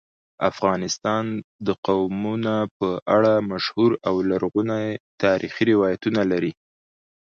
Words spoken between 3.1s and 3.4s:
اړه